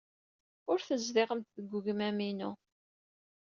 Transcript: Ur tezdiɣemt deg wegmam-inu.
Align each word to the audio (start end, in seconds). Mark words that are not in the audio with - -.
Ur 0.71 0.79
tezdiɣemt 0.81 1.55
deg 1.57 1.65
wegmam-inu. 1.73 2.51